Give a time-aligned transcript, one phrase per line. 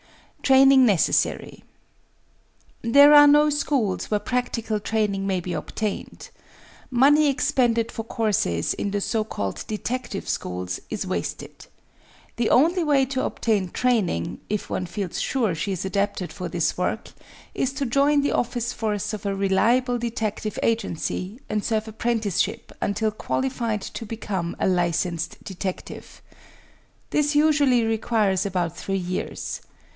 [0.41, 1.63] Training necessary
[2.81, 6.29] There are no schools where practical training may be ob* tained.
[6.89, 11.67] Money expended for courses in the so called detec tive schools is wasted.
[12.37, 16.75] The only way to obtain training, if one feels sure she is adapted for this
[16.77, 17.11] work,
[17.53, 23.11] is to join the office force of a reliable detective agency and serve apprenticeship until
[23.11, 26.23] qualified to become a licensed detective.
[27.11, 29.61] This usually requires about three years.